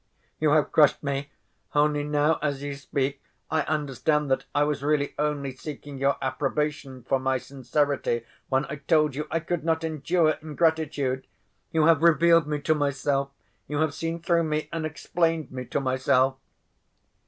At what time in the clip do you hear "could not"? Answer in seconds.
9.41-9.83